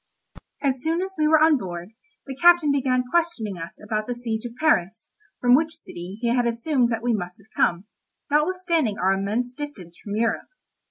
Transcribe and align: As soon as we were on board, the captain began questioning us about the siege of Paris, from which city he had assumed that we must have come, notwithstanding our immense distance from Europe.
As 0.63 0.81
soon 0.81 1.03
as 1.03 1.13
we 1.15 1.27
were 1.27 1.37
on 1.39 1.57
board, 1.59 1.89
the 2.25 2.35
captain 2.35 2.71
began 2.71 3.03
questioning 3.11 3.59
us 3.59 3.75
about 3.79 4.07
the 4.07 4.15
siege 4.15 4.45
of 4.45 4.55
Paris, 4.59 5.11
from 5.39 5.53
which 5.53 5.75
city 5.75 6.17
he 6.21 6.29
had 6.33 6.47
assumed 6.47 6.89
that 6.91 7.03
we 7.03 7.13
must 7.13 7.37
have 7.37 7.51
come, 7.55 7.85
notwithstanding 8.31 8.97
our 8.97 9.13
immense 9.13 9.53
distance 9.53 9.95
from 10.03 10.15
Europe. 10.15 10.47